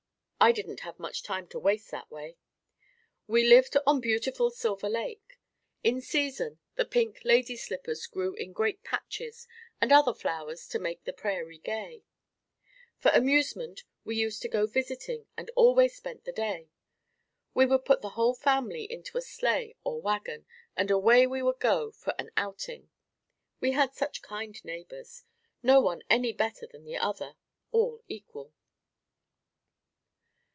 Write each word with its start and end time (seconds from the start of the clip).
I 0.43 0.51
didn't 0.51 0.79
have 0.79 0.97
much 0.97 1.21
time 1.21 1.45
to 1.49 1.59
waste 1.59 1.91
that 1.91 2.09
way. 2.09 2.35
We 3.27 3.47
lived 3.47 3.77
on 3.85 4.01
beautiful 4.01 4.49
Silver 4.49 4.89
Lake. 4.89 5.37
In 5.83 6.01
season 6.01 6.57
the 6.73 6.83
pink 6.83 7.21
lady 7.23 7.55
slippers 7.55 8.07
grew 8.07 8.33
in 8.33 8.51
great 8.51 8.83
patches 8.83 9.47
and 9.79 9.91
other 9.91 10.15
flowers 10.15 10.67
to 10.69 10.79
make 10.79 11.03
the 11.03 11.13
prairie 11.13 11.59
gay. 11.59 12.05
For 12.97 13.11
amusement 13.11 13.83
we 14.03 14.15
used 14.15 14.41
to 14.41 14.49
go 14.49 14.65
visiting 14.65 15.27
and 15.37 15.51
always 15.55 15.95
spent 15.95 16.23
the 16.25 16.31
day. 16.31 16.71
We 17.53 17.67
would 17.67 17.85
put 17.85 18.01
the 18.01 18.09
whole 18.17 18.33
family 18.33 18.91
into 18.91 19.19
a 19.19 19.21
sleigh 19.21 19.75
or 19.83 20.01
wagon 20.01 20.47
and 20.75 20.89
away 20.89 21.27
we 21.27 21.43
would 21.43 21.59
go 21.59 21.91
for 21.91 22.15
an 22.17 22.31
outing. 22.35 22.89
We 23.59 23.73
had 23.73 23.93
such 23.93 24.23
kind 24.23 24.59
neighbors 24.65 25.23
no 25.61 25.79
one 25.81 26.01
any 26.09 26.33
better 26.33 26.65
than 26.65 26.83
the 26.83 26.97
other 26.97 27.35
all 27.71 28.01
equal. 28.07 28.55